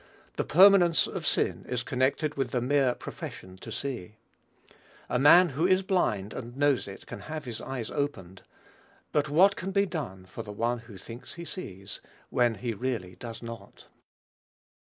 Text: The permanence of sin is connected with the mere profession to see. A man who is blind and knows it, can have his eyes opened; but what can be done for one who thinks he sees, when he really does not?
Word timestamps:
The 0.35 0.43
permanence 0.43 1.05
of 1.05 1.27
sin 1.27 1.63
is 1.69 1.83
connected 1.83 2.33
with 2.33 2.49
the 2.49 2.59
mere 2.59 2.95
profession 2.95 3.55
to 3.57 3.71
see. 3.71 4.15
A 5.09 5.19
man 5.19 5.49
who 5.49 5.67
is 5.67 5.83
blind 5.83 6.33
and 6.33 6.57
knows 6.57 6.87
it, 6.87 7.05
can 7.05 7.19
have 7.19 7.45
his 7.45 7.61
eyes 7.61 7.91
opened; 7.91 8.41
but 9.11 9.29
what 9.29 9.55
can 9.55 9.69
be 9.69 9.85
done 9.85 10.25
for 10.25 10.41
one 10.41 10.79
who 10.79 10.97
thinks 10.97 11.35
he 11.35 11.45
sees, 11.45 12.01
when 12.31 12.55
he 12.55 12.73
really 12.73 13.15
does 13.17 13.43
not? 13.43 13.85